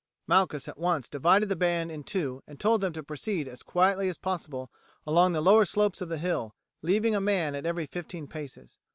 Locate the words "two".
2.03-2.41